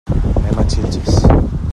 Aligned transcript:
Anem 0.37 0.57
a 0.57 0.63
Xilxes. 0.73 1.19